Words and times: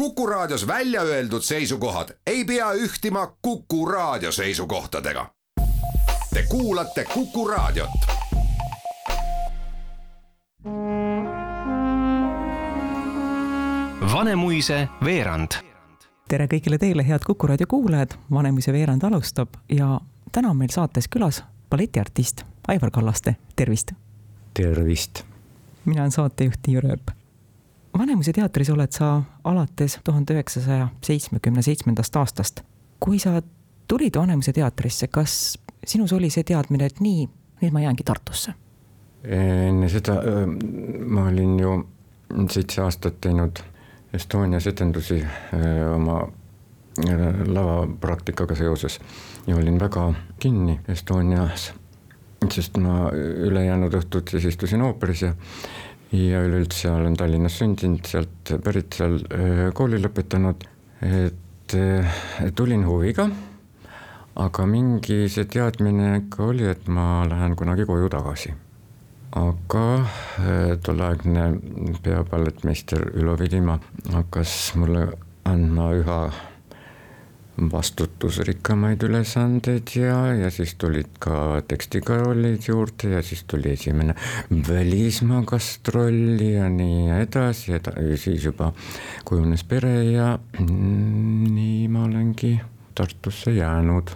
Kuku 0.00 0.26
Raadios 0.26 0.66
välja 0.66 1.02
öeldud 1.02 1.42
seisukohad 1.42 2.08
ei 2.26 2.44
pea 2.44 2.72
ühtima 2.72 3.36
Kuku 3.42 3.86
Raadio 3.86 4.32
seisukohtadega. 4.32 5.30
Te 6.34 6.42
kuulate 6.48 7.04
Kuku 7.14 7.48
Raadiot. 7.48 7.90
Vanemuise 14.12 14.88
veerand. 15.04 15.50
tere 16.28 16.46
kõigile 16.46 16.78
teile, 16.78 17.04
head 17.08 17.20
Kuku 17.26 17.46
raadio 17.46 17.66
kuulajad, 17.66 18.16
Vanemuise 18.32 18.72
veerand 18.72 19.02
alustab 19.02 19.48
ja 19.68 20.00
täna 20.32 20.50
on 20.50 20.56
meil 20.56 20.72
saates 20.72 21.08
külas 21.08 21.44
balletiartist 21.70 22.42
Aivar 22.68 22.90
Kallaste, 22.90 23.36
tervist! 23.56 23.92
tervist! 24.54 25.24
mina 25.84 26.02
olen 26.02 26.10
saatejuht 26.10 26.62
Tiiu 26.62 26.80
Rööp. 26.80 27.19
Vanemuise 27.98 28.32
teatris 28.32 28.70
oled 28.70 28.92
sa 28.94 29.22
alates 29.44 29.98
tuhande 30.04 30.34
üheksasaja 30.34 30.88
seitsmekümne 31.04 31.62
seitsmendast 31.62 32.16
aastast. 32.16 32.60
kui 33.00 33.18
sa 33.18 33.42
tulid 33.88 34.16
Vanemuise 34.16 34.52
teatrisse, 34.52 35.08
kas 35.08 35.58
sinus 35.86 36.12
oli 36.12 36.30
see 36.30 36.44
teadmine, 36.44 36.86
et 36.86 37.00
nii, 37.00 37.28
nüüd 37.62 37.72
ma 37.72 37.80
jäängi 37.80 38.04
Tartusse? 38.04 38.54
enne 39.24 39.88
seda 39.88 40.14
ma 41.06 41.26
olin 41.28 41.58
ju 41.60 41.74
seitse 42.48 42.82
aastat 42.82 43.20
teinud 43.20 43.58
Estonias 44.14 44.66
etendusi 44.66 45.20
oma 45.94 46.22
lavapraktikaga 47.46 48.54
seoses 48.54 49.00
ja 49.46 49.56
olin 49.56 49.78
väga 49.80 50.14
kinni 50.38 50.80
Estonias, 50.88 51.72
sest 52.50 52.76
ma 52.80 53.10
ülejäänud 53.46 53.94
õhtud 54.00 54.32
siis 54.32 54.44
istusin 54.44 54.82
ooperis 54.82 55.22
ja 55.22 55.34
ja 56.12 56.40
üleüldse 56.42 56.90
olen 56.90 57.14
Tallinnas 57.16 57.58
sündinud, 57.60 58.04
sealt 58.08 58.52
pärit, 58.64 58.96
seal 58.98 59.20
kooli 59.76 60.00
lõpetanud, 60.02 60.64
et 61.06 61.76
tulin 62.58 62.82
huviga, 62.86 63.28
aga 64.42 64.66
mingi 64.66 65.28
see 65.30 65.46
teadmine 65.50 66.16
ikka 66.24 66.50
oli, 66.50 66.66
et 66.66 66.88
ma 66.90 67.22
lähen 67.30 67.54
kunagi 67.58 67.86
koju 67.86 68.10
tagasi. 68.10 68.54
Aga 69.38 69.84
tolleaegne 70.82 71.44
peapalletmeister 72.02 73.04
Ülo 73.14 73.36
Vidimaa 73.38 73.78
hakkas 74.10 74.74
mulle 74.74 75.04
andma 75.46 75.92
üha 75.94 76.16
vastutusrikkamaid 77.72 79.02
ülesandeid 79.02 79.92
ja, 79.96 80.16
ja 80.34 80.50
siis 80.50 80.74
tulid 80.80 81.10
ka 81.22 81.60
tekstiga 81.68 82.16
rollid 82.22 82.64
juurde 82.68 83.10
ja 83.14 83.22
siis 83.22 83.44
tuli 83.44 83.74
esimene 83.74 84.14
välismaa 84.68 85.42
gastroll 85.46 86.40
ja 86.40 86.68
nii 86.72 87.10
edasi, 87.20 87.80
siis 88.16 88.44
juba 88.44 88.72
kujunes 89.28 89.64
pere 89.64 89.94
ja 90.12 90.32
nii 90.60 91.88
ma 91.88 92.04
olengi 92.08 92.58
Tartusse 92.94 93.52
jäänud. 93.54 94.10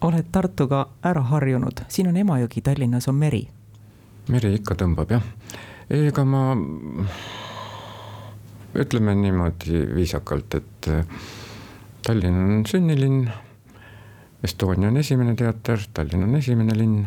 oled 0.00 0.26
Tartuga 0.32 0.86
ära 1.02 1.22
harjunud, 1.22 1.80
siin 1.88 2.08
on 2.08 2.16
Emajõgi, 2.16 2.62
Tallinnas 2.62 3.08
on 3.08 3.16
meri. 3.18 3.46
Meri 4.28 4.52
ikka 4.58 4.74
tõmbab 4.74 5.10
jah, 5.16 5.24
ega 5.90 6.24
ma 6.24 6.42
ütleme 8.76 9.14
niimoodi 9.14 9.86
viisakalt, 9.94 10.54
et 10.54 10.90
Tallinn 12.06 12.36
on 12.36 12.66
sünnilinn. 12.66 13.30
Estonia 14.44 14.88
on 14.88 14.96
esimene 14.96 15.34
teater, 15.34 15.80
Tallinn 15.94 16.28
on 16.28 16.36
esimene 16.38 16.76
linn. 16.78 17.06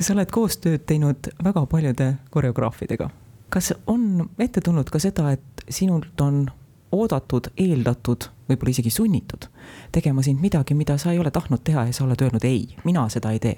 sa 0.00 0.12
oled 0.12 0.28
koostööd 0.28 0.82
teinud 0.84 1.30
väga 1.44 1.66
paljude 1.66 2.14
koreograafidega. 2.30 3.08
kas 3.48 3.72
on 3.86 4.28
ette 4.38 4.60
tulnud 4.60 4.90
ka 4.90 4.98
seda, 4.98 5.30
et 5.32 5.64
sinult 5.68 6.20
on 6.20 6.44
oodatud, 6.92 7.48
eeldatud, 7.56 8.28
võib-olla 8.48 8.70
isegi 8.70 8.90
sunnitud 8.90 9.48
tegema 9.92 10.22
sind 10.22 10.40
midagi, 10.40 10.74
mida 10.74 10.98
sa 10.98 11.12
ei 11.12 11.18
ole 11.18 11.30
tahtnud 11.30 11.64
teha 11.64 11.86
ja 11.86 11.92
sa 11.92 12.04
oled 12.04 12.20
öelnud 12.22 12.44
ei, 12.44 12.76
mina 12.84 13.08
seda 13.08 13.32
ei 13.32 13.40
tee 13.40 13.56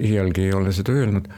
iialgi 0.00 0.48
ei 0.48 0.52
ole 0.52 0.72
seda 0.74 0.92
öelnud 0.92 1.28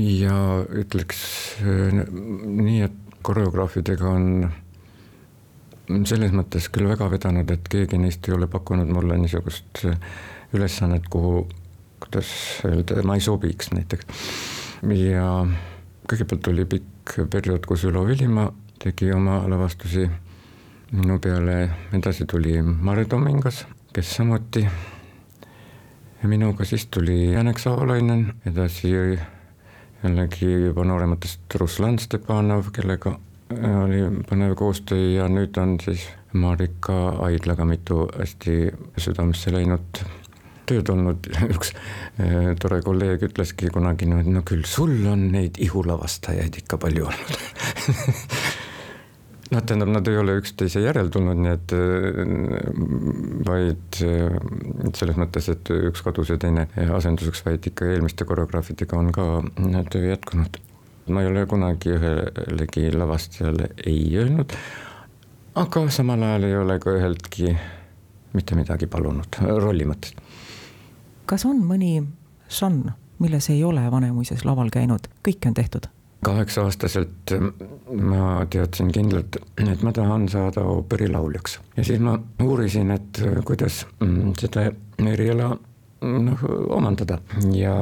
ja 0.00 0.36
ütleks 0.80 1.20
nii, 1.64 2.80
et 2.88 2.98
koreograafidega 3.24 4.08
on 4.08 4.26
selles 5.88 6.32
mõttes 6.32 6.70
küll 6.72 6.88
väga 6.88 7.08
vedanud, 7.12 7.50
et 7.50 7.68
keegi 7.70 7.98
neist 8.00 8.28
ei 8.28 8.36
ole 8.36 8.48
pakkunud 8.50 8.88
mulle 8.88 9.18
niisugust 9.20 9.84
ülesannet, 10.54 11.08
kuhu, 11.12 11.44
kuidas 12.00 12.30
öelda, 12.64 13.02
ma 13.04 13.18
ei 13.18 13.24
sobiks 13.24 13.72
näiteks. 13.74 14.06
ja 14.94 15.28
kõigepealt 16.08 16.48
oli 16.52 16.64
pikk 16.68 17.16
periood, 17.30 17.66
kus 17.66 17.84
Ülo 17.88 18.04
Villimaa 18.06 18.50
tegi 18.80 19.12
oma 19.12 19.42
lavastusi 19.48 20.08
minu 20.92 21.18
peale, 21.18 21.70
edasi 21.96 22.26
tuli 22.28 22.60
Mare 22.62 23.04
Tomingas, 23.04 23.64
kes 23.92 24.16
samuti 24.16 24.64
ja 24.64 26.28
minuga 26.28 26.64
siis 26.64 26.86
tuli 26.86 27.32
Janek 27.32 27.58
Savolainen, 27.58 28.34
edasi 28.46 28.92
jällegi 30.04 30.50
juba 30.66 30.84
noorematest 30.84 31.56
Ruslan 31.60 31.98
Stepanov, 31.98 32.70
kellega 32.72 33.16
äh, 33.16 33.33
oli 33.52 34.02
põnev 34.28 34.54
koostöö 34.58 35.14
ja 35.18 35.28
nüüd 35.28 35.56
on 35.60 35.76
siis 35.82 36.06
Marika 36.32 37.16
Aidlaga 37.26 37.66
mitu 37.68 38.06
hästi 38.18 38.72
südamesse 38.98 39.52
läinud 39.54 40.02
tööd 40.68 40.88
olnud, 40.88 41.28
üks 41.54 41.74
äh, 42.20 42.52
tore 42.60 42.80
kolleeg 42.84 43.24
ütleski 43.28 43.70
kunagi 43.72 44.08
no, 44.10 44.22
no 44.24 44.44
küll 44.46 44.64
sul 44.68 44.96
on 45.10 45.28
neid 45.34 45.60
ihulavastajaid 45.62 46.62
ikka 46.62 46.80
palju 46.80 47.10
olnud 47.10 47.38
noh, 49.52 49.62
tähendab, 49.62 49.90
nad 49.92 50.08
ei 50.08 50.16
ole 50.18 50.38
üksteise 50.40 50.80
järel 50.82 51.10
tulnud, 51.12 51.38
nii 51.44 51.52
et 51.52 51.74
vaid 53.46 53.98
selles 54.96 55.18
mõttes, 55.20 55.48
et 55.52 55.72
üks 55.74 56.02
kadus 56.04 56.32
ja 56.32 56.38
teine 56.40 56.66
asenduseks, 56.96 57.44
vaid 57.46 57.68
ikka 57.70 57.88
eelmiste 57.92 58.26
koreograafidega 58.28 58.98
on 58.98 59.12
ka 59.14 59.26
töö 59.92 60.08
jätkunud. 60.10 60.58
Ma 61.08 61.22
ei 61.22 61.28
ole 61.28 61.46
kunagi 61.46 61.94
ühelegi 61.98 62.90
lavastajale 62.94 63.70
ei 63.86 64.04
öelnud, 64.18 64.52
aga 65.60 65.86
samal 65.92 66.22
ajal 66.22 66.48
ei 66.48 66.56
ole 66.56 66.78
ka 66.82 66.94
üheltki 66.96 67.56
mitte 68.34 68.56
midagi 68.58 68.86
palunud 68.90 69.40
rolli 69.62 69.86
mõttes. 69.88 70.14
kas 71.26 71.44
on 71.48 71.60
mõni 71.66 71.98
žanr, 72.48 72.94
milles 73.18 73.50
ei 73.50 73.64
ole 73.64 73.84
Vanemuises 73.90 74.44
laval 74.44 74.72
käinud, 74.72 75.10
kõike 75.26 75.52
on 75.52 75.60
tehtud? 75.60 75.90
kaheksa-aastaselt 76.24 77.34
ma 78.00 78.46
teadsin 78.50 78.88
kindlalt, 78.92 79.36
et 79.60 79.82
ma 79.84 79.92
tahan 79.92 80.24
saada 80.32 80.64
ooperilauljaks 80.72 81.58
ja 81.76 81.84
siis 81.84 82.00
ma 82.00 82.16
uurisin, 82.42 82.94
et 82.94 83.20
kuidas 83.44 83.82
seda 84.40 84.70
eriala 85.12 85.50
noh, 86.00 86.46
omandada 86.72 87.18
ja 87.52 87.76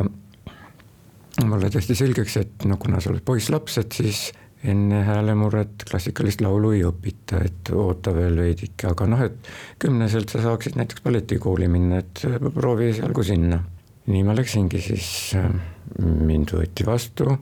mulle 1.52 1.70
tehti 1.72 1.96
selgeks, 1.98 2.38
et 2.40 2.64
no 2.68 2.78
kuna 2.80 3.00
sa 3.00 3.12
oled 3.12 3.24
poisslaps, 3.26 3.78
et 3.82 3.98
siis 4.00 4.22
enne 4.68 5.02
häälemurret 5.06 5.84
klassikalist 5.88 6.42
laulu 6.44 6.72
ei 6.76 6.82
õpita, 6.86 7.40
et 7.44 7.70
oota 7.74 8.14
veel 8.14 8.38
veidike, 8.38 8.92
aga 8.92 9.08
noh, 9.10 9.22
et 9.26 9.52
kümneselt 9.82 10.30
sa 10.30 10.42
saaksid 10.44 10.78
näiteks 10.78 11.02
balletikooli 11.04 11.70
minna, 11.70 12.02
et 12.02 12.24
proovi 12.54 12.92
esialgu 12.92 13.26
sinna. 13.26 13.62
nii 14.06 14.22
ma 14.26 14.34
läksingi, 14.34 14.80
siis 14.82 15.08
mind 16.02 16.54
võeti 16.56 16.86
vastu 16.86 17.36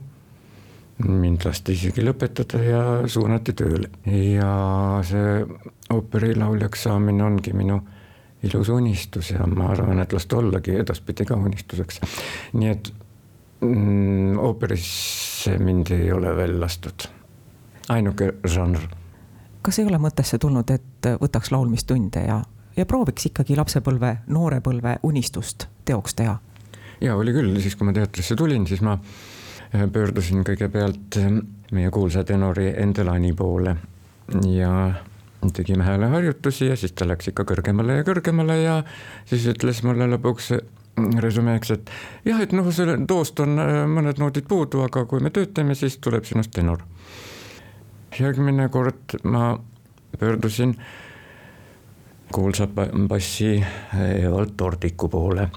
mind 1.07 1.45
lasti 1.45 1.73
isegi 1.73 2.03
lõpetada 2.05 2.59
ja 2.61 2.81
suunati 3.09 3.55
tööle 3.57 3.89
ja 4.05 4.51
see 5.07 5.41
ooperilauljaks 5.93 6.85
saamine 6.87 7.23
ongi 7.25 7.53
minu 7.57 7.79
ilus 8.45 8.69
unistus 8.73 9.31
ja 9.31 9.45
ma 9.47 9.69
arvan, 9.73 10.01
et 10.01 10.13
las 10.13 10.25
ta 10.25 10.39
ollagi 10.41 10.75
edaspidi 10.81 11.25
ka 11.29 11.37
unistuseks. 11.37 12.01
nii 12.57 12.69
et 12.73 12.91
mm, 13.61 14.37
ooperisse 14.39 15.57
mind 15.57 15.91
ei 15.95 16.11
ole 16.11 16.35
veel 16.35 16.59
lastud, 16.61 17.07
ainuke 17.89 18.33
žanr. 18.47 18.87
kas 19.61 19.79
ei 19.79 19.89
ole 19.89 19.99
mõttesse 20.01 20.39
tulnud, 20.41 20.71
et 20.71 21.11
võtaks 21.21 21.51
laulmistunde 21.51 22.25
ja, 22.27 22.41
ja 22.77 22.85
prooviks 22.85 23.29
ikkagi 23.31 23.57
lapsepõlve, 23.59 24.15
noorepõlve 24.27 24.97
unistust 25.03 25.67
teoks 25.85 26.17
teha? 26.17 26.39
ja 27.01 27.15
oli 27.15 27.33
küll, 27.35 27.55
siis 27.61 27.75
kui 27.75 27.87
ma 27.89 27.93
teatrisse 27.93 28.35
tulin, 28.35 28.67
siis 28.67 28.81
ma 28.85 28.97
pöördusin 29.71 30.43
kõigepealt 30.47 31.17
eh, 31.21 31.31
meie 31.71 31.91
kuulsa 31.93 32.23
tenori 32.27 32.73
Endelani 32.77 33.33
poole 33.33 33.75
ja 34.47 34.91
tegime 35.53 35.83
hääleharjutusi 35.83 36.67
ja 36.67 36.75
siis 36.77 36.93
ta 36.93 37.07
läks 37.07 37.31
ikka 37.31 37.45
kõrgemale 37.49 38.01
ja 38.01 38.05
kõrgemale 38.07 38.57
ja 38.61 38.75
siis 39.25 39.47
ütles 39.49 39.81
mulle 39.87 40.07
lõpuks 40.11 40.51
resümeeks, 40.97 41.71
et 41.71 41.91
jah, 42.25 42.41
et 42.43 42.51
noh, 42.55 42.67
selle 42.73 42.97
toost 43.07 43.39
on 43.43 43.59
eh, 43.59 43.83
mõned 43.87 44.19
noodid 44.21 44.47
puudu, 44.47 44.83
aga 44.85 45.05
kui 45.09 45.23
me 45.23 45.31
töötame, 45.33 45.75
siis 45.75 45.97
tuleb 46.03 46.27
sinust 46.27 46.51
tenor. 46.55 46.83
järgmine 48.19 48.67
kord 48.69 49.15
ma 49.23 49.57
pöördusin 50.19 50.75
kuulsa 52.31 52.67
bassi 53.07 53.63
Evald 53.95 54.51
Tordiku 54.57 55.07
poole 55.09 55.49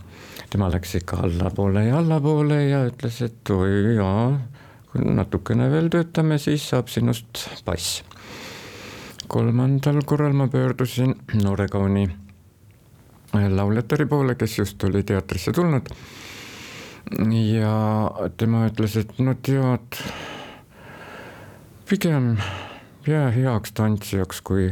tema 0.55 0.69
läks 0.71 0.95
ikka 0.95 1.17
allapoole 1.27 1.83
ja 1.89 1.99
allapoole 1.99 2.61
ja 2.69 2.85
ütles, 2.87 3.17
et 3.27 3.51
oi 3.51 3.97
jaa, 3.97 4.29
kui 4.93 5.03
natukene 5.03 5.67
veel 5.73 5.89
töötame, 5.91 6.39
siis 6.39 6.69
saab 6.71 6.93
sinust 6.95 7.49
bass. 7.67 8.05
kolmandal 9.27 9.99
korral 10.07 10.37
ma 10.37 10.47
pöördusin 10.53 11.17
Noore 11.43 11.67
Kauni 11.69 12.07
lauljatari 13.35 14.07
poole, 14.07 14.35
kes 14.35 14.59
just 14.59 14.85
oli 14.85 15.03
teatrisse 15.03 15.53
tulnud. 15.53 15.89
ja 17.59 18.11
tema 18.37 18.67
ütles, 18.69 18.97
et 19.01 19.19
no 19.19 19.35
tead, 19.35 19.99
pigem 21.89 22.37
jää 23.07 23.31
heaks 23.31 23.73
tantsijaks, 23.73 24.41
kui 24.41 24.71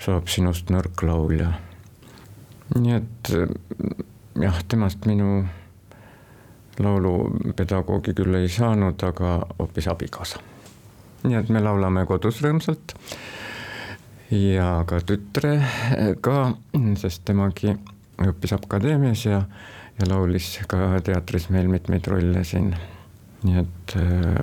saab 0.00 0.28
sinust 0.28 0.70
nõrk 0.70 1.02
laulja. 1.06 1.52
nii 2.78 2.94
et 2.96 3.34
jah, 4.40 4.62
temast 4.68 5.04
minu 5.06 5.44
laulupedagoogi 6.78 8.14
küll 8.16 8.34
ei 8.38 8.48
saanud, 8.48 9.02
aga 9.02 9.34
hoopis 9.58 9.88
abikaasa. 9.88 10.40
nii 11.22 11.38
et 11.38 11.48
me 11.52 11.60
laulame 11.60 12.06
kodus 12.06 12.40
rõõmsalt 12.42 12.96
ja 14.32 14.68
ka 14.88 15.00
tütrega, 15.04 16.38
sest 17.00 17.24
temagi 17.28 17.74
õppis 18.22 18.54
akadeemias 18.56 19.26
ja, 19.26 19.42
ja 19.98 20.08
laulis 20.08 20.54
ka 20.70 20.96
teatris 21.04 21.50
meil 21.52 21.68
mitmeid 21.72 22.08
rolle 22.08 22.44
siin. 22.48 22.72
nii 23.42 23.58
et 23.58 23.96
äh, 23.98 24.36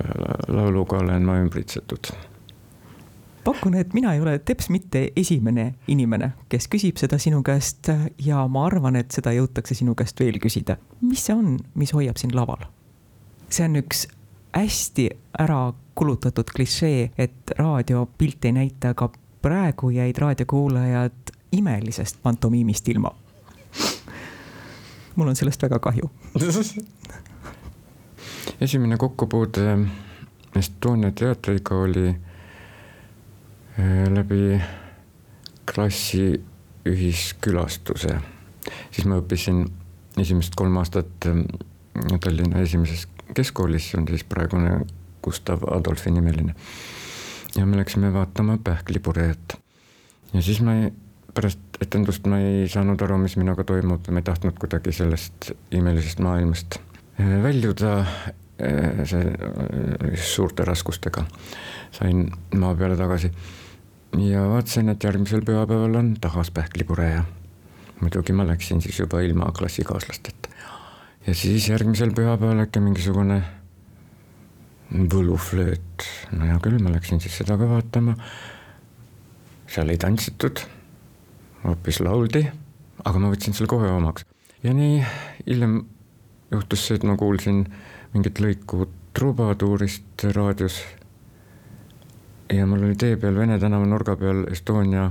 lauluga 0.52 0.98
olen 1.00 1.24
ma 1.24 1.38
ümbritsetud 1.40 2.10
pakun, 3.44 3.74
et 3.74 3.94
mina 3.96 4.12
ei 4.14 4.20
ole 4.20 4.38
teps 4.44 4.68
mitte 4.68 5.06
esimene 5.16 5.74
inimene, 5.88 6.34
kes 6.52 6.68
küsib 6.68 7.00
seda 7.00 7.18
sinu 7.18 7.40
käest 7.42 7.88
ja 8.20 8.44
ma 8.48 8.66
arvan, 8.68 8.98
et 9.00 9.10
seda 9.16 9.32
jõutakse 9.32 9.74
sinu 9.74 9.94
käest 9.96 10.20
veel 10.20 10.38
küsida. 10.42 10.76
mis 11.00 11.24
see 11.24 11.34
on, 11.34 11.56
mis 11.74 11.94
hoiab 11.96 12.20
sind 12.20 12.36
laval? 12.36 12.68
see 13.48 13.64
on 13.66 13.80
üks 13.80 14.06
hästi 14.54 15.08
ära 15.40 15.72
kulutatud 15.98 16.52
klišee, 16.54 17.10
et 17.18 17.54
raadio 17.58 18.04
pilt 18.18 18.44
ei 18.44 18.52
näita, 18.56 18.92
aga 18.94 19.10
praegu 19.42 19.90
jäid 19.90 20.18
raadiokuulajad 20.18 21.12
imelisest 21.52 22.16
pantomiimist 22.22 22.88
ilma. 22.88 23.14
mul 25.16 25.28
on 25.28 25.36
sellest 25.36 25.62
väga 25.62 25.78
kahju 25.78 26.10
esimene 28.60 28.96
kokkupuude 28.96 29.78
Estonia 30.56 31.10
teatriga 31.10 31.74
oli 31.74 32.08
äh, 32.08 32.16
läbi 34.14 34.60
klassi 35.74 36.44
ühiskülastuse. 36.88 38.18
siis 38.90 39.06
ma 39.06 39.20
õppisin 39.20 39.64
esimest 40.18 40.54
kolm 40.56 40.76
aastat 40.76 41.26
äh, 41.26 41.44
Tallinna 42.20 42.58
esimeses 42.58 43.08
keskkoolis, 43.34 43.90
see 43.90 44.00
on 44.00 44.08
siis 44.08 44.24
praegune 44.24 44.80
Gustav 45.22 45.62
Adolfi 45.70 46.10
nimeline 46.10 46.54
ja 47.56 47.66
me 47.66 47.76
läksime 47.76 48.12
vaatama 48.12 48.58
Pähklipureet. 48.64 49.58
ja 50.32 50.42
siis 50.42 50.60
ma 50.60 50.74
ei, 50.74 50.92
pärast 51.34 51.58
etendust 51.80 52.26
ma 52.26 52.38
ei 52.38 52.68
saanud 52.68 53.02
aru, 53.02 53.18
mis 53.18 53.36
minuga 53.40 53.64
toimub 53.64 54.08
ma 54.10 54.22
ei 54.22 54.26
tahtnud 54.26 54.58
kuidagi 54.60 54.92
sellest 54.92 55.52
imelisest 55.70 56.22
maailmast 56.24 56.78
äh, 57.20 57.42
väljuda, 57.42 57.98
äh, 58.62 59.02
see 59.04 59.24
äh, 59.24 60.14
suurte 60.14 60.64
raskustega 60.68 61.26
sain 61.90 62.28
maa 62.54 62.74
peale 62.74 62.96
tagasi. 62.96 63.32
ja 64.18 64.46
vaatasin, 64.48 64.88
et 64.88 65.04
järgmisel 65.04 65.44
pühapäeval 65.46 65.94
on 66.02 66.14
tagas 66.20 66.50
Pähklipure 66.50 67.10
ja 67.10 67.24
muidugi 68.00 68.32
ma 68.32 68.46
läksin 68.46 68.82
siis 68.82 68.98
juba 68.98 69.20
ilma 69.20 69.52
klassikaaslasteta. 69.58 70.48
ja 71.26 71.34
siis 71.34 71.68
järgmisel 71.68 72.14
pühapäeval 72.14 72.66
äkki 72.66 72.80
mingisugune 72.80 73.42
võluflööt, 74.90 76.06
no 76.34 76.48
hea 76.48 76.58
küll, 76.64 76.80
ma 76.82 76.90
läksin 76.94 77.22
siis 77.22 77.36
seda 77.40 77.56
ka 77.60 77.68
vaatama. 77.70 78.16
seal 79.70 79.92
ei 79.92 80.00
tantsitud, 80.02 80.64
hoopis 81.62 82.00
lauldi, 82.02 82.42
aga 83.04 83.22
ma 83.22 83.30
võtsin 83.30 83.54
selle 83.54 83.70
kohe 83.70 83.90
omaks 83.94 84.26
ja 84.62 84.72
nii 84.76 85.00
hiljem 85.46 85.84
juhtus 86.52 86.86
see, 86.86 86.98
et 86.98 87.04
ma 87.08 87.16
kuulsin 87.20 87.64
mingit 88.14 88.40
lõiku 88.42 88.88
Trubadurist 89.16 90.24
raadios. 90.36 90.80
ja 92.52 92.66
mul 92.66 92.84
oli 92.86 92.96
tee 92.98 93.16
peal 93.16 93.38
Vene 93.38 93.58
tänava 93.58 93.86
nurga 93.86 94.16
peal 94.16 94.44
Estonia 94.52 95.10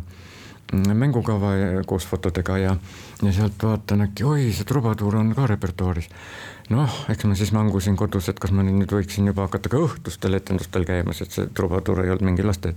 mängukava 0.73 1.53
koos 1.89 2.05
fotodega 2.07 2.57
ja, 2.61 2.75
ja 3.23 3.31
sealt 3.33 3.63
vaatan 3.63 4.05
äkki, 4.05 4.23
oi, 4.23 4.51
see 4.53 4.67
Trubadur 4.69 5.17
on 5.17 5.33
ka 5.37 5.47
repertuaaris 5.49 6.11
noh, 6.73 6.99
eks 7.09 7.25
ma 7.25 7.35
siis 7.37 7.51
mängusin 7.55 7.97
kodus, 7.97 8.29
et 8.29 8.39
kas 8.41 8.53
ma 8.55 8.63
nüüd 8.65 8.91
võiksin 8.93 9.29
juba 9.29 9.47
hakata 9.47 9.71
ka 9.71 9.81
õhtustel 9.81 10.37
etendustel 10.37 10.85
käima, 10.87 11.15
sest 11.17 11.37
see 11.37 11.49
trubadur 11.55 12.03
ei 12.03 12.13
olnud 12.13 12.27
mingi 12.29 12.45
laste 12.45 12.73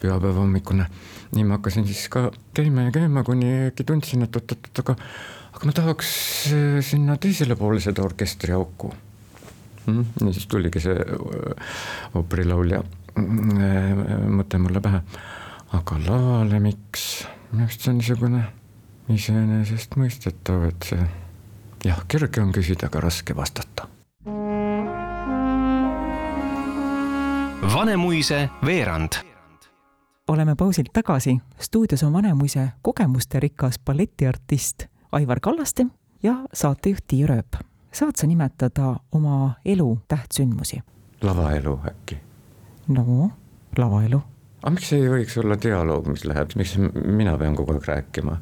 pühapäeva 0.00 0.40
hommikune. 0.40 0.88
nii 1.36 1.44
ma 1.48 1.58
hakkasin 1.58 1.86
siis 1.88 2.08
ka 2.12 2.30
käima 2.56 2.88
ja 2.88 2.94
käima, 2.94 3.24
kuni 3.24 3.68
äkki 3.68 3.84
tundsin, 3.88 4.24
et 4.24 4.36
oot-oot, 4.36 4.72
aga, 4.84 4.96
aga 5.52 5.68
ma 5.68 5.76
tahaks 5.76 6.10
eh, 6.52 6.80
sinna 6.84 7.16
teisele 7.20 7.56
poole 7.56 7.80
seda 7.84 8.04
orkestriauku 8.04 8.92
mm,. 9.86 10.04
ja 10.26 10.32
siis 10.32 10.48
tuligi 10.48 10.82
see 10.84 10.96
eh, 10.96 11.76
ooperilaulja 12.16 12.82
mm, 13.16 14.34
mõte 14.40 14.60
mulle 14.60 14.84
pähe. 14.84 15.04
Aga 15.72 15.98
lavale 16.06 16.60
miks, 16.60 17.24
minu 17.52 17.64
arust 17.64 17.80
see 17.80 17.92
on 17.92 17.98
niisugune 18.00 18.42
iseenesestmõistetav, 19.12 20.68
et 20.68 20.88
see 20.92 21.02
jah, 21.84 22.04
kerge 22.08 22.42
on 22.42 22.52
küsida, 22.54 22.88
aga 22.90 23.02
raske 23.06 23.36
vastata. 23.36 23.88
Vanemuise 27.74 28.48
veerand. 28.66 29.22
oleme 30.28 30.54
pausilt 30.56 30.92
tagasi, 30.92 31.38
stuudios 31.60 32.02
on 32.02 32.12
Vanemuise 32.12 32.68
kogemusterikas 32.82 33.78
balletiartist 33.78 34.84
Aivar 35.12 35.40
Kallaste 35.40 35.86
ja 36.22 36.34
saatejuht 36.52 37.04
Tiia 37.06 37.26
Rööp. 37.26 37.56
saad 37.92 38.16
sa 38.16 38.26
nimetada 38.26 38.96
oma 39.12 39.54
elu 39.64 39.98
tähtsündmusi? 40.08 40.82
lavaelu 41.22 41.80
äkki? 41.86 42.20
no, 42.88 43.30
lavaelu. 43.76 44.31
Aga 44.62 44.74
miks 44.76 44.92
ei 44.94 45.08
võiks 45.10 45.36
olla 45.42 45.56
dialoog, 45.58 46.08
mis 46.12 46.24
läheb, 46.28 46.54
miks 46.58 46.76
mina 46.78 47.34
pean 47.38 47.56
kogu 47.58 47.74
aeg 47.76 47.88
rääkima? 47.88 48.38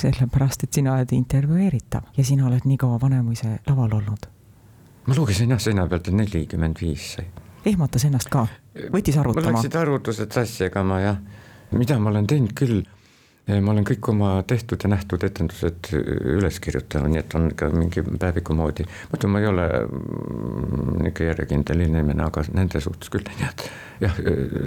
sellepärast, 0.00 0.62
et 0.64 0.76
sina 0.78 0.94
oled 0.94 1.10
intervjueeritav 1.12 2.12
ja 2.16 2.24
sina 2.24 2.46
oled 2.46 2.62
nii 2.64 2.76
kaua 2.78 3.00
Vanemuise 3.02 3.56
laval 3.66 3.96
olnud. 3.98 4.28
ma 5.06 5.16
lugesin 5.16 5.50
jah 5.50 5.60
seina 5.60 5.86
pealt, 5.90 6.08
et 6.08 6.14
nelikümmend 6.14 6.80
viis 6.80 7.14
sai. 7.16 7.26
ehmatas 7.66 8.06
ennast 8.06 8.30
ka, 8.30 8.46
võttis 8.94 9.18
arvutama? 9.18 9.50
mul 9.50 9.58
läksid 9.58 9.76
arvutused 9.76 10.32
sassi, 10.32 10.64
ega 10.68 10.84
ma 10.86 11.00
jah, 11.02 11.18
mida 11.74 11.98
ma 11.98 12.14
olen 12.14 12.30
teinud 12.30 12.54
küll, 12.56 12.84
ma 13.48 13.72
olen 13.72 13.86
kõik 13.88 14.08
oma 14.12 14.32
tehtud 14.46 14.84
ja 14.84 14.90
nähtud 14.92 15.24
etendused 15.26 15.90
üles 15.94 16.60
kirjutanud, 16.62 17.10
nii 17.10 17.22
et 17.22 17.34
on 17.38 17.48
ikka 17.50 17.70
mingi 17.74 18.04
päeviku 18.04 18.54
moodi, 18.54 18.86
muidu 19.10 19.30
ma 19.32 19.40
ei 19.42 19.48
ole 19.50 19.66
mm, 19.86 21.00
niisugune 21.00 21.30
järjekindel 21.30 21.86
inimene, 21.86 22.26
aga 22.26 22.44
nende 22.54 22.82
suhtes 22.84 23.10
küll, 23.12 23.26
nii 23.26 23.48
et 23.48 23.66
jah, 24.04 24.20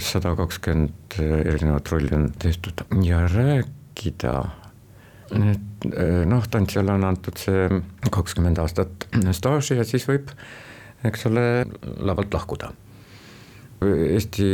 sada 0.03 0.33
kakskümmend 0.39 1.17
erinevat 1.21 1.93
rolli 1.93 2.11
on 2.17 2.27
tehtud. 2.43 2.83
Ja 3.05 3.23
rääkida 3.31 4.35
et 5.33 5.87
noh, 6.29 6.45
tantsijale 6.51 6.93
on 6.97 7.07
antud 7.07 7.39
see 7.41 7.67
kakskümmend 8.13 8.59
aastat 8.61 9.07
staaži 9.35 9.79
ja 9.79 9.87
siis 9.87 10.05
võib, 10.09 10.31
eks 11.07 11.27
ole, 11.29 11.45
lavalt 12.03 12.33
lahkuda. 12.35 12.73
Eesti 14.17 14.47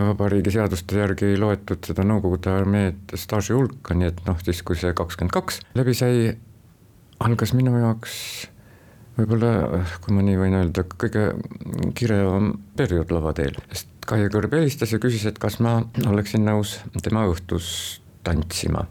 Vabariigi 0.00 0.54
seaduste 0.54 1.00
järgi 1.00 1.34
loetud 1.40 1.84
seda 1.86 2.04
Nõukogude 2.06 2.52
armeed 2.52 3.14
staaži 3.18 3.56
hulka, 3.56 3.96
nii 3.96 4.10
et 4.12 4.22
noh, 4.28 4.38
siis 4.44 4.62
kui 4.66 4.78
see 4.78 4.94
kakskümmend 4.96 5.34
kaks 5.34 5.60
läbi 5.78 5.94
sai, 5.96 6.30
algas 7.24 7.54
minu 7.56 7.74
jaoks 7.78 8.14
võib-olla, 9.18 9.82
kui 10.04 10.16
ma 10.16 10.24
nii 10.24 10.38
võin 10.40 10.56
öelda, 10.60 10.86
kõige 11.00 11.26
kirevam 11.98 12.54
periood 12.78 13.12
lavateel, 13.14 13.58
sest 13.72 13.88
Kaie 14.10 14.30
Kõrb 14.32 14.54
helistas 14.56 14.90
ja 14.94 14.98
küsis, 14.98 15.26
et 15.28 15.36
kas 15.38 15.60
ma 15.62 15.76
oleksin 16.08 16.42
nõus 16.46 16.78
tema 17.04 17.26
õhtus 17.30 18.00
tantsima 18.26 18.86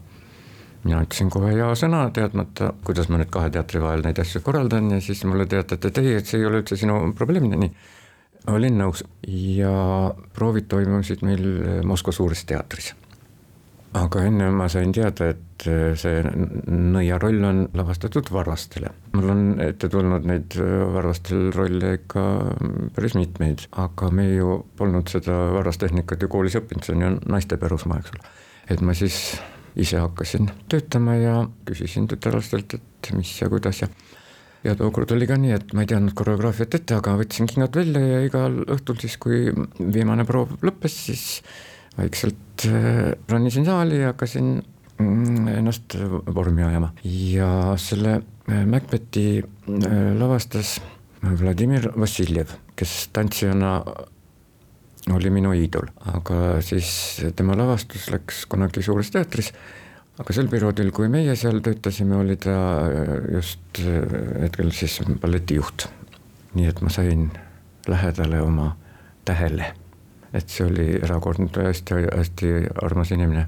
mina 0.84 1.02
ütlesin 1.04 1.30
kohe 1.32 1.52
jaa 1.54 1.72
sõna, 1.76 2.06
teadmata, 2.14 2.72
kuidas 2.86 3.10
ma 3.12 3.20
nüüd 3.20 3.30
kahe 3.32 3.50
teatri 3.52 3.82
vahel 3.82 4.04
neid 4.04 4.20
asju 4.22 4.40
korraldan 4.44 4.90
ja 4.94 5.00
siis 5.04 5.22
mulle 5.28 5.46
teatati, 5.50 5.90
et 5.90 5.98
ei, 6.00 6.14
et 6.20 6.28
see 6.28 6.40
ei 6.40 6.46
ole 6.48 6.62
üldse 6.62 6.78
sinu 6.80 7.00
probleem, 7.16 7.50
nii. 7.52 7.72
Olin 8.48 8.78
nõus 8.80 9.04
ja 9.28 9.74
proovid 10.34 10.68
toimusid 10.70 11.24
meil 11.26 11.44
Moskva 11.86 12.12
Suures 12.12 12.44
teatris. 12.48 12.94
aga 13.92 14.22
enne 14.22 14.50
ma 14.54 14.68
sain 14.70 14.92
teada, 14.94 15.32
et 15.34 15.64
see 15.98 16.20
nõia 16.70 17.18
roll 17.18 17.44
on 17.44 17.64
lavastatud 17.74 18.30
varvastele. 18.32 18.90
mul 19.12 19.30
on 19.30 19.60
ette 19.60 19.88
tulnud 19.88 20.24
neid 20.24 20.56
varvastel 20.94 21.50
rolle 21.52 21.94
ikka 21.98 22.24
päris 22.94 23.14
mitmeid, 23.18 23.66
aga 23.72 24.10
me 24.10 24.28
ju 24.30 24.64
polnud 24.76 25.08
seda 25.08 25.36
varvastehnikat 25.56 26.22
ju 26.22 26.28
koolis 26.28 26.56
õppinud, 26.56 26.84
see 26.84 26.96
on 26.96 27.06
ju 27.06 27.14
naiste 27.28 27.56
pärusmaa, 27.56 27.98
eks 27.98 28.14
ole. 28.14 28.36
et 28.70 28.80
ma 28.80 28.94
siis 28.94 29.40
ise 29.76 29.98
hakkasin 29.98 30.50
töötama 30.68 31.14
ja 31.18 31.34
küsisin 31.66 32.08
tütarlastelt, 32.10 32.74
et 32.74 33.12
mis 33.14 33.40
ja 33.40 33.48
kuidas 33.48 33.82
ja 33.82 33.88
ja 34.64 34.74
tookord 34.76 35.14
oli 35.16 35.28
ka 35.28 35.38
nii, 35.40 35.54
et 35.56 35.72
ma 35.76 35.84
ei 35.84 35.90
teadnud 35.90 36.14
koreograafiat 36.18 36.76
ette, 36.80 36.98
aga 36.98 37.16
võtsin 37.20 37.48
kingad 37.50 37.76
välja 37.76 38.02
ja 38.04 38.20
igal 38.26 38.60
õhtul 38.66 39.00
siis, 39.02 39.16
kui 39.20 39.48
viimane 39.80 40.26
proov 40.28 40.56
lõppes, 40.66 40.96
siis 41.08 41.24
vaikselt 41.96 42.66
äh, 42.68 43.12
ronisin 43.30 43.66
saali 43.68 44.02
ja 44.02 44.12
hakkasin 44.12 44.52
mm, 44.60 45.50
ennast 45.56 45.96
vormi 46.34 46.64
ajama. 46.66 46.92
Ja 47.04 47.50
selle 47.80 48.20
äh, 48.20 48.64
Macbethi 48.66 49.42
lavastas 50.18 50.78
Vladimir 51.20 51.90
Vassiljev, 52.00 52.54
kes 52.76 53.10
tantsijana 53.12 53.80
oli 55.14 55.30
minu 55.32 55.52
iidol, 55.56 55.88
aga 56.12 56.60
siis 56.64 57.20
tema 57.36 57.56
lavastus 57.58 58.08
läks 58.12 58.44
kunagi 58.50 58.82
Suures 58.84 59.10
teatris 59.12 59.52
aga 60.20 60.36
sel 60.36 60.50
perioodil, 60.52 60.90
kui 60.92 61.08
meie 61.12 61.34
seal 61.38 61.62
töötasime, 61.64 62.18
oli 62.20 62.36
ta 62.40 62.56
just 63.32 63.80
hetkel 63.80 64.72
siis 64.76 65.00
balletijuht. 65.20 65.88
nii 66.54 66.66
et 66.66 66.80
ma 66.82 66.90
sain 66.90 67.30
lähedale 67.88 68.40
oma 68.42 68.76
tähele, 69.24 69.72
et 70.34 70.48
see 70.50 70.66
oli 70.66 70.88
erakordne, 71.02 71.48
hästi, 71.54 72.04
hästi 72.16 72.52
armas 72.82 73.12
inimene 73.14 73.46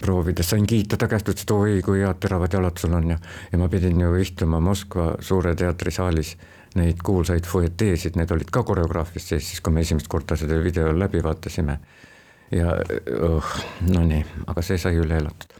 proovides 0.00 0.50
sain 0.50 0.66
kiita 0.66 0.96
ta 0.96 1.08
käest, 1.10 1.28
ütles, 1.28 1.42
et 1.42 1.50
oi 1.50 1.80
kui 1.84 2.02
head 2.02 2.20
teravad 2.22 2.52
jalad 2.54 2.78
sul 2.78 2.94
on 2.94 3.10
ja, 3.10 3.18
ja 3.52 3.58
ma 3.58 3.68
pidin 3.68 4.00
ju 4.00 4.14
istuma 4.22 4.60
Moskva 4.62 5.10
Suure 5.20 5.54
teatri 5.58 5.90
saalis 5.94 6.36
neid 6.78 7.00
kuulsaid 7.04 7.46
fueteesid, 7.48 8.18
need 8.18 8.30
olid 8.30 8.50
ka 8.54 8.62
koreograafis 8.66 9.30
sees, 9.32 9.46
siis 9.50 9.62
kui 9.64 9.74
me 9.74 9.82
esimest 9.82 10.08
korda 10.10 10.36
seda 10.38 10.58
video 10.62 10.92
läbi 10.94 11.22
vaatasime. 11.24 11.78
ja 12.54 12.76
oh, 13.28 13.54
no 13.88 14.04
nii, 14.04 14.24
aga 14.46 14.62
see 14.62 14.78
sai 14.78 15.00
üle 15.00 15.18
elatud. 15.18 15.56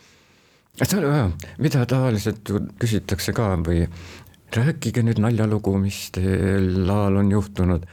Oli 0.98 1.12
hea, 1.12 1.30
mida 1.58 1.86
tavaliselt 1.90 2.50
küsitakse 2.78 3.32
ka 3.36 3.50
või 3.66 3.86
rääkige 4.54 5.02
nüüd 5.04 5.20
naljalugu, 5.22 5.74
mis 5.80 6.08
teil 6.14 6.70
laal 6.86 7.18
on 7.20 7.32
juhtunud. 7.34 7.88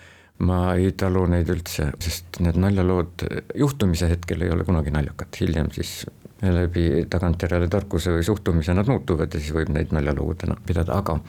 Ma 0.45 0.73
ei 0.75 0.89
talu 0.99 1.21
neid 1.31 1.47
üldse, 1.47 1.93
sest 2.03 2.41
need 2.43 2.57
naljalood 2.59 3.23
juhtumise 3.55 4.09
hetkel 4.11 4.41
ei 4.43 4.49
ole 4.51 4.65
kunagi 4.67 4.91
naljakad, 4.91 5.29
hiljem 5.39 5.69
siis 5.71 6.01
läbi 6.43 7.05
tagantjärele 7.09 7.69
tarkuse 7.71 8.11
või 8.17 8.25
suhtumise 8.27 8.75
nad 8.75 8.89
muutuvad 8.91 9.31
ja 9.31 9.39
siis 9.39 9.55
võib 9.55 9.71
neid 9.71 9.93
naljalugudena 9.95 10.57
pidada, 10.67 10.97
aga 10.99 11.21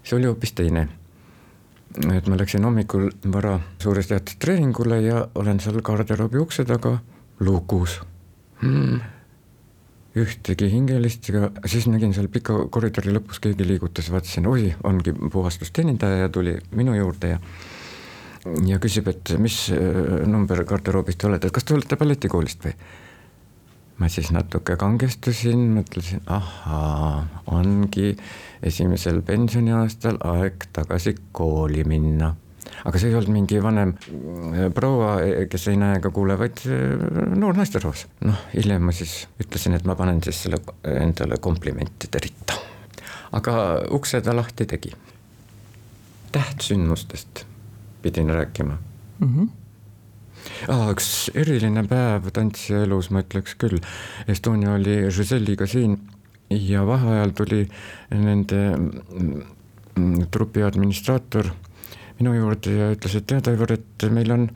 see 0.00 0.16
oli 0.16 0.30
hoopis 0.30 0.54
teine. 0.56 0.86
et 2.12 2.26
ma 2.28 2.36
läksin 2.40 2.64
hommikul 2.64 3.10
vara 3.32 3.60
Suures 3.82 4.08
teatris 4.08 4.40
treeningule 4.40 5.02
ja 5.02 5.28
olen 5.34 5.60
seal 5.60 5.82
garderoobi 5.82 6.38
ukse 6.38 6.64
taga 6.64 6.98
lukus. 7.40 8.00
Hmm.. 8.60 9.00
Ühtegi 10.16 10.70
hingelist 10.72 11.28
ja 11.28 11.50
siis 11.68 11.86
nägin 11.90 12.14
seal 12.16 12.28
pika 12.32 12.58
koridori 12.72 13.12
lõpus 13.12 13.40
keegi 13.42 13.66
liigutas, 13.68 14.10
vaatasin, 14.12 14.46
oi, 14.48 14.70
ongi 14.88 15.12
puhastusteenindaja 15.12 16.24
ja 16.24 16.30
tuli 16.32 16.56
minu 16.76 16.94
juurde 16.96 17.34
ja 17.36 17.40
ja 18.66 18.78
küsib, 18.78 19.08
et 19.10 19.34
mis 19.42 19.66
äh, 19.74 20.22
number 20.30 20.62
garderoobis 20.64 21.18
te 21.18 21.26
olete, 21.28 21.48
et 21.48 21.54
kas 21.54 21.66
te 21.66 21.74
olete 21.74 21.98
balletikoolist 21.98 22.68
või 22.68 22.76
ma 23.98 24.08
siis 24.12 24.30
natuke 24.34 24.76
kangestusin, 24.78 25.62
mõtlesin, 25.78 26.20
ahaa, 26.30 27.24
ongi 27.56 28.12
esimesel 28.62 29.22
pensioniaastal 29.26 30.20
aeg 30.34 30.68
tagasi 30.76 31.16
kooli 31.32 31.84
minna. 31.88 32.34
Aga 32.84 33.00
see 33.00 33.10
ei 33.10 33.16
olnud 33.18 33.32
mingi 33.34 33.58
vanem 33.62 33.94
äh, 33.96 34.68
proua, 34.74 35.16
kes 35.50 35.68
ei 35.72 35.80
näe 35.80 35.98
ega 36.00 36.12
kuule, 36.14 36.38
vaid 36.40 36.62
äh, 36.68 36.94
noor 37.36 37.58
naisterahvas. 37.58 38.06
noh, 38.26 38.46
hiljem 38.54 38.86
ma 38.88 38.94
siis 38.96 39.18
ütlesin, 39.42 39.76
et 39.76 39.86
ma 39.88 39.98
panen 39.98 40.22
siis 40.24 40.44
selle 40.46 40.62
endale 40.96 41.40
komplimentide 41.42 42.22
ritta. 42.22 42.58
aga 43.36 43.58
ukse 43.96 44.22
ta 44.22 44.36
lahti 44.36 44.66
tegi. 44.66 44.94
tähtsündmustest 46.32 47.46
pidin 48.02 48.30
rääkima 48.30 48.78
mm. 49.18 49.28
-hmm 49.28 49.48
ah,. 50.68 50.90
üks 50.92 51.30
eriline 51.34 51.82
päev 51.88 52.30
tantsija 52.32 52.82
elus, 52.86 53.10
ma 53.10 53.22
ütleks 53.24 53.56
küll. 53.58 53.80
Estonia 54.28 54.74
oli 54.76 54.98
Giselle'iga 55.10 55.66
siin 55.66 55.98
ja 56.50 56.86
vaheajal 56.86 57.34
tuli 57.36 57.62
nende 58.10 58.60
mm, 58.76 60.26
trupi 60.30 60.62
administraator 60.62 61.50
minu 62.20 62.32
juurde 62.36 62.72
ja 62.72 62.90
ütles, 62.94 63.16
et 63.18 63.26
tead, 63.28 63.48
Aivar, 63.50 63.74
et 63.76 64.06
meil 64.12 64.32
on 64.32 64.46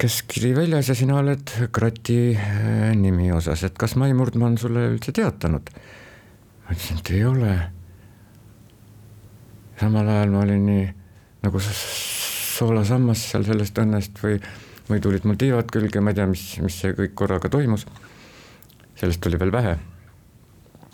käskkiri 0.00 0.54
väljas 0.56 0.88
ja 0.90 0.96
sina 0.98 1.18
oled 1.20 1.52
krati 1.74 2.18
äh, 2.34 2.90
nimi 2.98 3.30
osas, 3.32 3.62
et 3.66 3.76
kas 3.78 3.94
Mai 4.00 4.14
Murdmaa 4.16 4.50
on 4.52 4.58
sulle 4.58 4.88
üldse 4.94 5.14
teatanud? 5.14 5.70
ma 6.64 6.72
ütlesin, 6.72 7.00
et 7.02 7.10
ei 7.12 7.24
ole. 7.28 7.54
samal 9.80 10.08
ajal 10.08 10.32
ma 10.32 10.44
olin 10.46 10.66
nii 10.66 10.84
nagu 11.44 11.60
soolasammas 11.60 13.26
seal 13.30 13.44
sellest 13.44 13.78
õnnest 13.82 14.22
või, 14.22 14.38
või 14.88 15.02
tulid 15.04 15.26
mul 15.28 15.36
tiivad 15.38 15.68
külge, 15.72 16.00
ma 16.00 16.14
ei 16.14 16.18
tea, 16.18 16.26
mis, 16.30 16.46
mis 16.64 16.80
see 16.80 16.96
kõik 16.96 17.14
korraga 17.18 17.50
toimus. 17.52 17.86
sellest 18.96 19.26
oli 19.26 19.38
veel 19.38 19.52
vähe. 19.52 19.76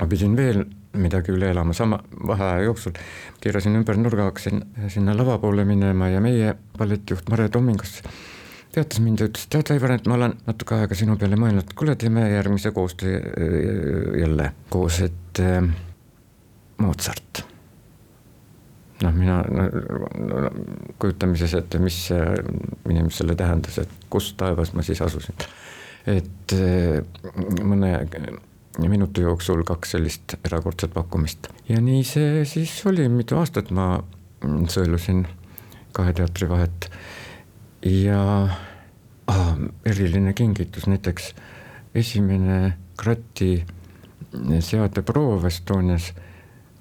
ma 0.00 0.08
pidin 0.08 0.36
veel 0.36 0.64
midagi 0.98 1.34
üle 1.34 1.50
elama. 1.52 1.74
Sama 1.76 2.00
vaheaja 2.26 2.64
jooksul, 2.66 2.96
keerasin 3.40 3.78
ümber 3.78 3.98
nurga, 4.00 4.30
hakkasin 4.30 4.64
sinna 4.88 5.14
lava 5.16 5.38
poole 5.38 5.64
minema 5.64 6.10
ja 6.10 6.20
meie 6.24 6.54
balletijuht 6.78 7.30
Mare 7.30 7.48
Tomingus 7.48 8.00
teatas 8.74 9.00
mind 9.02 9.18
ja 9.18 9.26
ütles, 9.26 9.46
tead 9.50 9.70
Aivar, 9.74 9.96
et 9.96 10.06
ma 10.06 10.14
olen 10.14 10.36
natuke 10.46 10.76
aega 10.78 10.94
sinu 10.98 11.16
peale 11.18 11.38
mõelnud, 11.40 11.72
kuule, 11.78 11.96
teeme 11.98 12.26
järgmise 12.30 12.70
koostöö 12.74 13.16
äh, 13.18 14.20
jälle 14.20 14.52
koos, 14.70 15.00
et 15.06 15.40
äh, 15.42 15.62
Mozart. 16.80 17.44
Noh, 19.00 19.14
mina 19.16 19.40
no, 19.48 20.50
kujutame 21.00 21.38
siis 21.40 21.54
ette, 21.56 21.80
mis 21.80 21.96
see 22.10 22.20
inimesele 22.90 23.36
tähendas, 23.36 23.78
et 23.80 24.08
kus 24.12 24.34
taevas 24.36 24.74
ma 24.76 24.84
siis 24.84 25.00
asusin. 25.04 25.36
et 26.08 26.52
eh, 26.56 27.00
mõne 27.64 27.90
minuti 28.88 29.20
jooksul 29.20 29.64
kaks 29.68 29.96
sellist 29.96 30.36
erakordset 30.44 30.94
pakkumist. 30.94 31.50
Ja 31.68 31.80
nii 31.84 32.04
see 32.06 32.44
siis 32.48 32.72
oli, 32.86 33.08
mitu 33.12 33.36
aastat 33.36 33.70
ma 33.74 33.92
sõelusin 34.40 35.26
kahe 35.92 36.14
teatri 36.16 36.48
vahet. 36.48 36.88
Ja 37.84 38.22
ah, 39.26 39.52
eriline 39.84 40.32
kingitus, 40.36 40.86
näiteks 40.90 41.34
esimene 41.94 42.76
Kratti 43.00 43.64
seadeproov 44.60 45.46
Estonias 45.48 46.10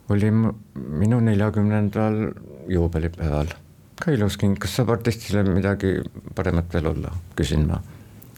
oli 0.10 0.32
minu 0.32 1.20
neljakümnendal 1.20 2.20
juubelipäeval. 2.70 3.54
ka 4.00 4.12
ilus 4.16 4.38
king, 4.40 4.56
kas 4.60 4.78
saab 4.78 4.94
artistile 4.94 5.44
midagi 5.44 5.98
paremat 6.36 6.74
veel 6.74 6.88
olla, 6.94 7.12
küsin 7.36 7.66
ma. 7.68 7.82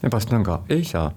Ja 0.02 0.10
vastan 0.12 0.44
ka, 0.44 0.62
ei 0.72 0.84
saa 0.84 1.10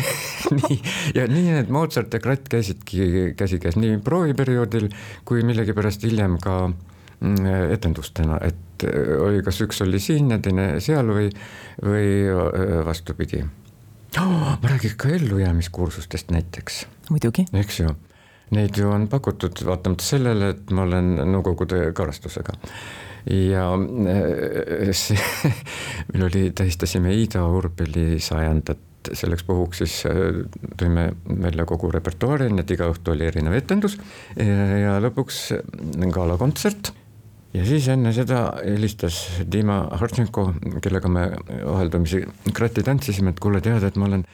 nii, 0.58 0.78
ja 1.14 1.26
nii 1.30 1.44
need 1.56 1.70
Mozart 1.72 2.14
ja 2.14 2.20
Kratt 2.20 2.48
käisidki 2.52 3.32
käsikäes 3.36 3.78
nii 3.80 3.98
prooviperioodil 4.04 4.88
kui 5.24 5.44
millegipärast 5.46 6.04
hiljem 6.04 6.36
ka 6.42 6.56
mm, 6.68 7.46
etendustena, 7.74 8.38
et 8.44 8.86
äh, 8.86 9.14
oli, 9.24 9.42
kas 9.46 9.60
üks 9.64 9.82
oli 9.86 10.00
siin 10.02 10.32
ja 10.34 10.40
teine 10.42 10.74
seal 10.84 11.12
või, 11.14 11.30
või 11.84 12.08
äh, 12.30 12.80
vastupidi 12.86 13.44
oh,. 13.44 14.50
ma 14.62 14.74
räägiks 14.74 14.98
ka 15.00 15.14
ellujäämiskursustest 15.16 16.34
näiteks. 16.34 16.84
muidugi. 17.10 17.46
eks 17.52 17.80
ju 17.84 17.94
Neid 18.52 18.76
ju 18.76 18.90
on 18.92 19.08
pakutud 19.08 19.64
vaatamata 19.66 20.04
sellele, 20.04 20.50
et 20.54 20.72
ma 20.74 20.84
olen 20.84 21.14
Nõukogude 21.32 21.92
karastusega. 21.96 22.56
ja 23.30 23.70
äh, 23.72 24.90
see, 24.92 25.16
meil 26.12 26.26
oli, 26.28 26.50
tähistasime 26.52 27.14
Ida 27.16 27.46
Urbeli 27.48 28.20
sajandat, 28.20 29.08
selleks 29.12 29.46
puhuks 29.48 29.80
siis 29.80 30.02
äh, 30.10 30.42
tõime 30.80 31.10
välja 31.28 31.64
kogu 31.68 31.90
repertuaari, 31.92 32.50
nii 32.52 32.66
et 32.66 32.76
iga 32.76 32.90
õhtu 32.92 33.14
oli 33.14 33.24
erinev 33.30 33.56
etendus. 33.56 33.96
Ja, 34.36 34.68
ja 34.82 34.98
lõpuks 35.00 35.46
galakontsert 36.12 36.92
ja 37.54 37.64
siis 37.66 37.86
enne 37.92 38.12
seda 38.14 38.46
helistas 38.60 39.20
Dima 39.50 39.84
Hartšenko, 40.00 40.48
kellega 40.82 41.10
me 41.10 41.28
vaheldumisi 41.64 42.24
kratti 42.54 42.84
tantsisime, 42.86 43.34
et 43.34 43.42
kuule, 43.42 43.62
tead, 43.64 43.84
et 43.86 43.98
ma 44.00 44.08
olen 44.10 44.26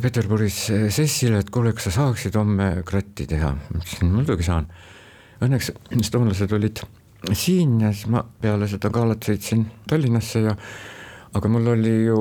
Peterburis 0.00 0.56
sessile, 0.94 1.42
et 1.42 1.50
kuule, 1.52 1.74
kas 1.76 1.90
sa 1.90 1.94
saaksid 1.98 2.36
homme 2.38 2.70
kratti 2.88 3.26
teha, 3.28 3.52
ma 3.52 3.80
ütlesin 3.82 4.12
muidugi 4.14 4.46
saan. 4.46 4.68
Õnneks 5.42 5.72
estoonlased 5.98 6.54
olid 6.56 6.80
siin 7.36 7.80
ja 7.82 7.92
siis 7.92 8.08
ma 8.10 8.22
peale 8.22 8.68
seda 8.70 8.90
galat 8.94 9.22
sõitsin 9.26 9.66
Tallinnasse 9.90 10.42
ja 10.42 10.54
aga 11.34 11.50
mul 11.50 11.74
oli 11.74 11.94
ju 12.06 12.18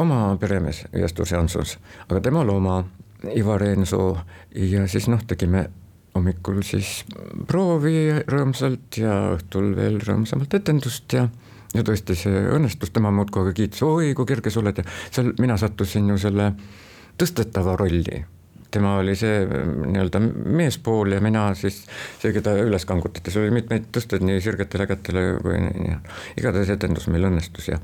oma 0.00 0.36
peremees 0.40 0.84
Jastus 0.92 1.32
Jansons, 1.32 1.76
aga 2.08 2.22
temal 2.24 2.50
oma 2.52 2.80
Ivar 3.34 3.62
Eensoo 3.66 4.14
ja 4.56 4.86
siis 4.88 5.08
noh, 5.12 5.22
tegime 5.28 5.66
hommikul 6.14 6.62
siis 6.66 7.04
proovi 7.48 8.10
rõõmsalt 8.26 8.98
ja 9.00 9.16
õhtul 9.36 9.72
veel 9.76 10.00
rõõmsamalt 10.02 10.54
etendust 10.58 11.12
ja 11.14 11.28
ja 11.74 11.84
tõesti, 11.86 12.16
see 12.18 12.42
õnnestus, 12.56 12.92
tema 12.94 13.12
muudkui 13.14 13.44
aga 13.44 13.54
kiitis, 13.56 13.82
oi 13.86 14.12
kui 14.18 14.28
kerge 14.28 14.52
sa 14.52 14.62
oled. 14.62 14.82
Ja 14.82 14.86
seal 15.14 15.32
mina 15.38 15.56
sattusin 15.60 16.08
ju 16.10 16.18
selle 16.20 16.52
tõstetava 17.20 17.76
rolli. 17.78 18.24
tema 18.70 18.92
oli 19.00 19.16
see 19.18 19.42
nii-öelda 19.50 20.20
meespool 20.54 21.16
ja 21.16 21.20
mina 21.20 21.48
siis 21.58 21.80
see, 22.20 22.30
keda 22.32 22.52
üles 22.62 22.84
kangutati, 22.86 23.32
seal 23.32 23.48
oli 23.48 23.56
mitmeid 23.56 23.88
tõsted 23.90 24.22
nii 24.22 24.38
sirgetele 24.44 24.86
kätele 24.86 25.24
kui 25.42 25.58
nii, 25.58 25.96
igatahes 26.38 26.70
etendus 26.76 27.08
meil 27.10 27.26
õnnestus 27.26 27.66
ja 27.72 27.80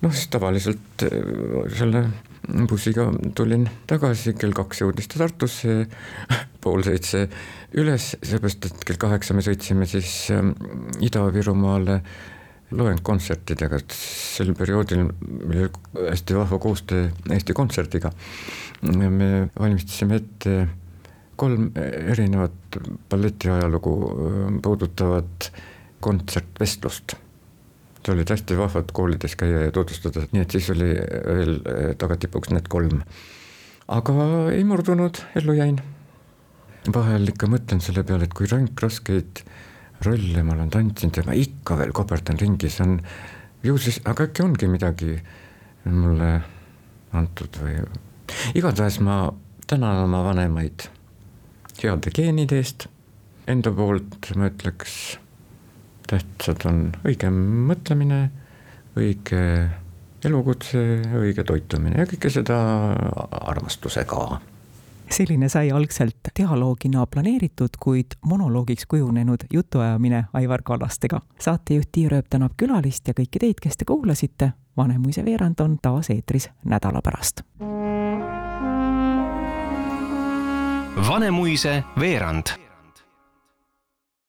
noh, 0.00 0.14
siis 0.14 0.30
tavaliselt 0.32 1.04
äh, 1.04 1.18
selle 1.76 2.06
bussiga 2.68 3.10
tulin 3.36 3.66
tagasi, 3.90 4.32
kell 4.38 4.56
kaks 4.56 4.80
jõudis 4.80 5.08
ta 5.12 5.20
Tartusse, 5.22 5.76
pool 6.64 6.84
seitse 6.86 7.26
üles, 7.80 8.14
seepärast 8.22 8.70
et 8.70 8.88
kell 8.88 9.00
kaheksa 9.04 9.36
me 9.36 9.44
sõitsime 9.44 9.88
siis 9.90 10.30
ähm, 10.32 10.54
Ida-Virumaale 12.74 12.94
loengkontsertidega, 12.94 13.78
et 13.78 13.94
sel 13.94 14.52
perioodil 14.56 15.04
meil 15.06 15.66
oli 15.66 16.08
hästi 16.10 16.36
vahva 16.36 16.58
koostöö 16.58 17.08
Eesti 17.30 17.54
Kontserdiga. 17.54 18.10
me 18.82 19.48
valmistasime 19.58 20.16
ette 20.16 20.68
kolm 21.36 21.70
erinevat 22.12 22.78
balletiajalugu 23.10 23.94
ähm, 24.10 24.58
puudutavat 24.62 25.52
kontsertvestlust 26.00 27.14
see 28.04 28.12
olid 28.12 28.30
hästi 28.30 28.56
vahvad 28.58 28.92
koolides 28.92 29.36
käia 29.40 29.64
ja 29.64 29.72
tutvustada, 29.72 30.26
nii 30.32 30.42
et 30.42 30.50
siis 30.50 30.68
oli 30.70 30.90
veel 30.92 31.56
äh, 31.56 31.94
tagatipuks 31.98 32.52
need 32.52 32.68
kolm. 32.68 33.02
aga 33.88 34.28
ei 34.52 34.64
murdunud, 34.64 35.22
ellu 35.34 35.52
jäin. 35.56 35.80
vahel 36.94 37.28
ikka 37.28 37.48
mõtlen 37.48 37.80
selle 37.80 38.04
peale, 38.04 38.24
et 38.24 38.34
kui 38.34 38.46
ränk 38.50 38.80
raskeid 38.82 39.44
rolle 40.02 40.42
ma 40.42 40.56
olen 40.56 40.72
tantsinud 40.72 41.20
ja 41.20 41.26
ma 41.28 41.36
ikka 41.38 41.78
veel 41.78 41.92
koberdan 41.96 42.40
ringi, 42.40 42.70
see 42.70 42.84
on 42.86 42.98
ju 43.64 43.78
siis, 43.80 44.00
aga 44.04 44.26
äkki 44.28 44.44
ongi 44.44 44.68
midagi 44.68 45.14
mulle 45.84 46.32
antud 47.14 47.60
või. 47.60 47.78
igatahes 48.56 48.98
ma 49.04 49.28
tänan 49.66 50.04
oma 50.04 50.24
vanemaid 50.24 50.88
heade 51.82 52.12
geenide 52.14 52.58
eest, 52.60 52.88
enda 53.50 53.72
poolt 53.74 54.32
ma 54.36 54.48
ütleks 54.50 55.18
tähtsad 56.08 56.64
on 56.68 56.80
õige 57.06 57.30
mõtlemine, 57.32 58.28
õige 58.98 59.40
elukutse, 60.24 60.80
õige 61.20 61.44
toitumine 61.44 62.00
ja 62.00 62.08
kõike 62.08 62.30
seda 62.32 62.58
armastusega. 63.52 64.40
Selline 65.10 65.48
sai 65.48 65.70
algselt 65.70 66.16
dialoogina 66.38 67.06
planeeritud, 67.06 67.76
kuid 67.80 68.16
monoloogiks 68.26 68.86
kujunenud 68.86 69.46
jutuajamine 69.52 70.24
Aivar 70.32 70.62
Kallastega. 70.62 71.20
saatejuht 71.38 71.88
Tiia 71.92 72.08
Rööp 72.08 72.26
tänab 72.30 72.52
külalist 72.56 73.08
ja 73.08 73.14
kõiki 73.14 73.40
teid, 73.40 73.60
kes 73.62 73.76
te 73.76 73.84
kuulasite. 73.84 74.52
Vanemuise 74.76 75.24
veerand 75.24 75.60
on 75.60 75.78
taas 75.82 76.10
eetris 76.10 76.50
nädala 76.64 77.02
pärast. 77.02 77.42
Vanemuise 81.08 81.82
veerand 82.00 82.63